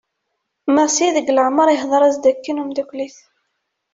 [0.75, 3.17] Massi deg leɛmer ihder-as-d akken umddakel-is.